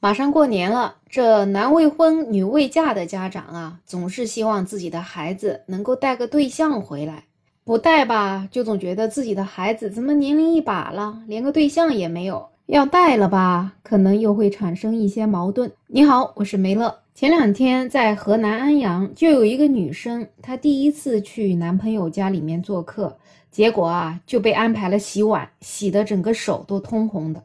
[0.00, 7.24] 马上过年了，这男未婚女未嫁的家长啊，总是希望自己的孩子能够带个对象回来。
[7.64, 15.72] 不带吧，就总觉得自己的孩子怎么年龄一把了，连个对象也没有；要带了吧，可能又会产生一些矛盾。
[15.88, 17.00] 你好，我是梅乐。
[17.12, 23.18] 前两天在河南安阳，就有一个女生，她第一次去男朋友家里面做客，
[23.50, 27.42] 结果啊就被安排了洗碗，洗的整个手都通红的。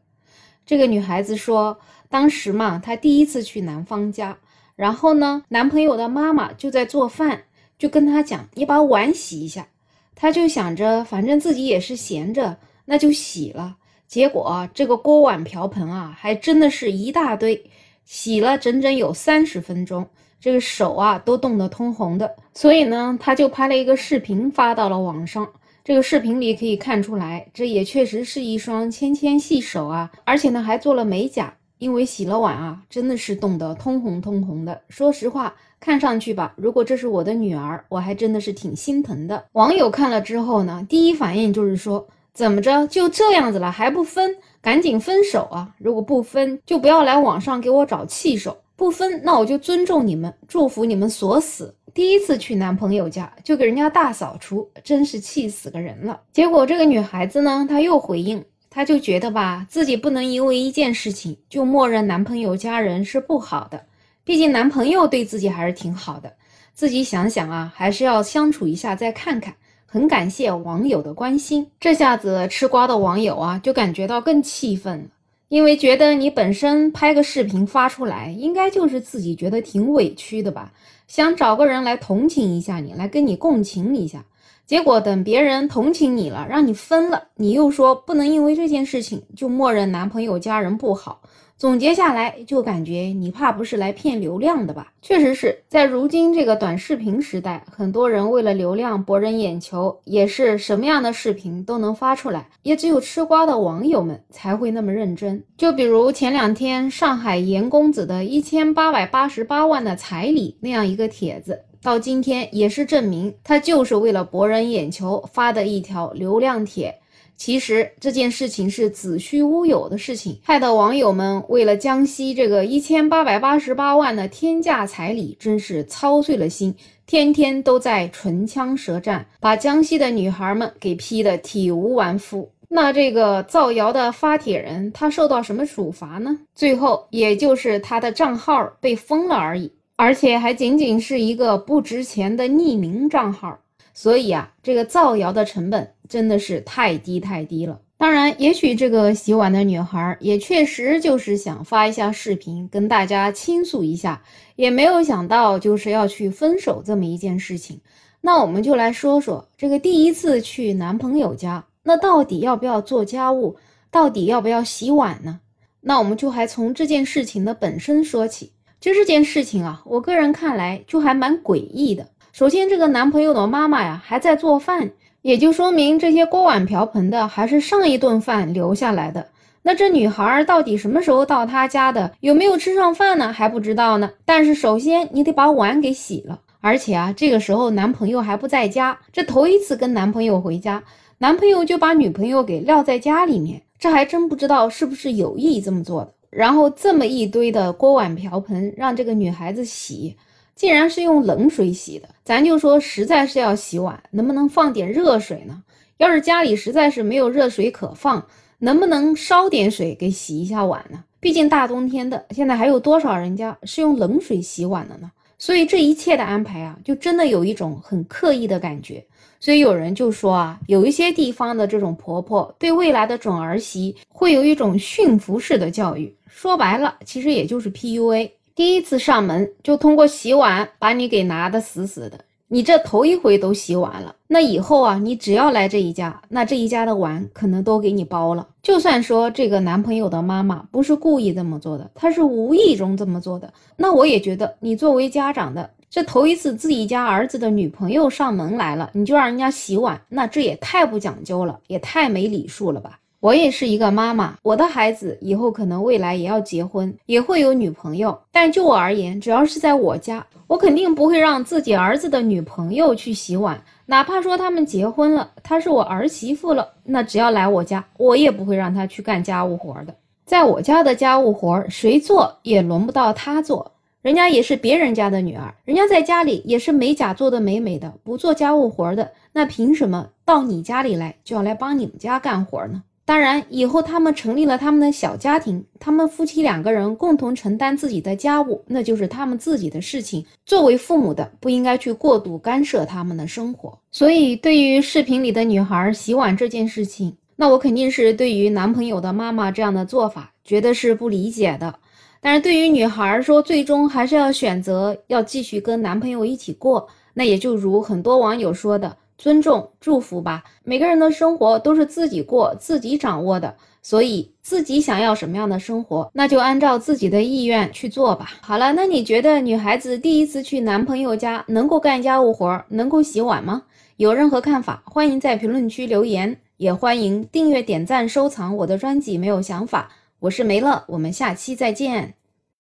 [0.66, 1.78] 这个女孩子说，
[2.14, 4.38] 当时嘛，她第一次去男方家，
[4.76, 7.46] 然后呢，男朋友的妈妈就在做饭，
[7.80, 9.68] 就跟她讲：“你把碗洗一下。”
[10.14, 12.56] 她就想着，反正自己也是闲着，
[12.86, 13.78] 那就洗了。
[14.08, 17.60] 结果这个锅碗瓢盆啊，还真的是一大堆，
[18.06, 20.08] 洗了整整有三十分钟，
[20.40, 22.36] 这个手啊都冻得通红的。
[22.54, 25.52] 所以呢，他就拍了一个视频发到了网上。
[25.84, 31.52] 这个视频里可以看出来，这也确实是一双纤纤细手啊，而且呢还做了美甲。
[31.84, 34.80] 因为洗了碗啊，真的是冻得通红通红的。
[34.88, 39.44] 说实话，看上去吧，如果这是我的女儿，我还真的是挺心疼的。
[39.52, 45.76] 网友看了之后呢，第一反应就是说，怎么着就这样子了还不分，赶紧分手啊！
[45.78, 48.56] 如果不分，就不要来网上给我找气受。
[48.78, 51.76] 不分，那我就尊重你们，祝福你们锁死。
[51.94, 56.22] 第一次去男朋友家就给人家大扫除，真是气死个人了。
[56.32, 58.42] 结果这个女孩子呢，她又回应。
[58.76, 63.86] 她就觉得吧，自己不能因为一件事情就默认男朋友家人是不好的，
[64.24, 66.34] 毕竟男朋友对自己还是挺好的。
[66.74, 69.54] 自己想想啊，还是要相处一下再看看。
[69.86, 75.06] 很感谢网友的关心，这下子吃瓜的网友啊，就感觉到更气愤了，
[75.50, 80.74] 因为觉得你本身拍个视频发出来，应该就是自己觉得挺委屈的吧，
[81.08, 84.26] 想找个人来同情一下你，来跟你共情一下。
[84.66, 91.22] 结果等别人同情你了，让你分了，你又说不能因为这件事情就默认男朋友家人不好。
[91.56, 94.92] 总结下来，就感觉你怕不是来骗流量的吧？
[95.02, 105.42] 确实是在如今这个短视频时代，很多人为了流量博人眼球，也是什么样的视频都能发出来，也只有吃瓜的网友们才会那么认真。
[105.56, 111.62] 就比如前两天上海严公子的一千八百八十八万的彩礼那样一个帖子。
[111.84, 116.96] 到今天也是证明，他就是为了博人眼球发的一条流量帖。
[117.36, 126.74] 其实这件事情是子虚乌有的事情，害得网友们为了江西这个一千八百八十八万的天价彩礼，真是操碎了心，
[127.06, 132.50] 天天都在唇枪舌战，把江西的女孩们给批得体无完肤。
[132.70, 136.40] 那这个造谣的发帖人，他受到什么处罚呢？
[136.56, 139.70] 最后也就是他的账号被封了而已。
[140.04, 143.58] 而且还仅仅是一个不值钱的匿名账号，
[143.94, 147.80] 所以啊，这个造谣的成本真的是太低太低了。
[147.98, 154.22] 当然，也许这个洗碗的女孩也确实就是想发一下视频跟大家倾诉一下，
[154.58, 157.80] 也没有想到就是要去分手这么一件事情。
[158.20, 163.56] 那我们就来说说这个第一次去男朋友家，那到底要不要做家务，
[163.90, 165.40] 到底要不要洗碗呢？
[165.80, 168.52] 那我们就还从这件事情的本身说起。
[168.84, 172.06] 就这件事情啊，我个人看来就还蛮诡异的。
[172.34, 179.26] 首先，这个男朋友的妈妈呀还在做饭，也就说明这些锅碗瓢盆的还是上一顿饭留下来的。
[179.62, 182.12] 那这女孩到底什么时候到他家的？
[182.20, 183.32] 有没有吃上饭呢？
[183.32, 184.12] 还不知道呢。
[184.26, 190.84] 但是首先你得把碗给洗了，而且啊，这个时候男朋友还不在家，这头一次跟男朋友回家，
[191.20, 196.14] 男朋友就把女朋友给撂在家里面，这还真不知道是不是有意这么做的。
[196.36, 200.16] 然后这么一堆的锅碗瓢盆让这个女孩子洗，
[200.56, 202.10] 竟然是用冷水洗的。
[202.24, 205.64] 咱就说实在是要洗碗，能不能放点热水呢？
[205.98, 208.26] 要是家里实在是没有热水可放，
[208.60, 211.04] 能不能烧点水给洗一下碗呢？
[211.20, 215.12] 毕竟大冬天的，现在还有多少人家是用冷水洗碗的呢？
[215.38, 219.04] 所以这一切的安排啊，就真的有一种很刻意的感觉。
[219.40, 226.16] 所以有人就说啊，有一些地方的这种婆婆对未来的准儿媳会有一种驯服式的教育。
[226.28, 228.32] 说白了，其实也就是 PUA。
[228.56, 232.20] 第一次上门就通过洗碗把你给拿的死死的。
[232.54, 238.48] 你这头一回都洗完了，那以后啊，你只要来这一家，那这一家的碗可能都给你包了。
[238.62, 253.00] 就算说这个男朋友的妈妈不是故意这么做的，她是无意中这么做的，那我也觉得你作为家长的，这头一次自己家儿子的女朋友上门来了，你就让人家洗碗，那这也太不讲究了，也太没礼数了吧。
[253.24, 258.20] 我也是一个妈妈，我的孩子以后可能未来也要结婚，也会有女朋友。
[258.34, 269.96] 但就我而言，只要是在我家，我肯定不会让自己儿子的女朋友去洗碗，哪怕说他们结婚了，她是我儿媳妇了，那只要来我家，我也不会让她去干家务活的。
[270.26, 273.72] 在我家的家务活谁做也轮不到她做。
[274.02, 282.84] 人家也是别人家的女儿，人家在家里也是美甲做的美美的，不做家务活的，那凭什么到你家里来就要来帮你们家干活呢？
[283.06, 290.26] 当然，以后他们成立了他们的小家庭，他们夫妻两个人共同承担自己的家务，那就是他们自己的事情。
[290.46, 293.78] 作为父母的，不应该去过度干涉他们的生活。
[293.92, 301.76] 所以，对于视频里的女孩洗碗这件事情，那我肯定是对于男朋友的妈妈这样的做法，觉得是不理解的。
[302.22, 310.44] 但是对于女孩说，最终还是要选择要继续跟男朋友一起过，那也就如很多网友说的，尊重、祝福吧。
[310.64, 318.32] 每个人的生活都是自己过、自己掌握的，所以自己想要什么样的生活，那就按照自己的意愿去做吧。
[318.42, 323.64] 好了，那你觉得女孩子第一次去男朋友家能够干家务活，能够洗碗吗？
[323.98, 329.18] 有任何看法，欢迎在评论区留言，也欢迎订阅、点赞、收藏我的专辑。
[329.18, 329.90] 没有想法。
[330.20, 332.23] 我是梅乐，我们下期再见。